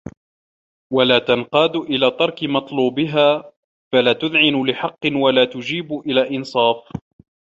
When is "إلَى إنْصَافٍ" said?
5.93-6.91